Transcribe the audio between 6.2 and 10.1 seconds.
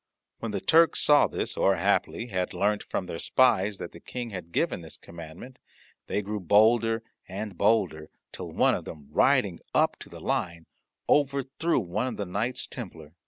grew bolder and bolder, till one of them, riding up to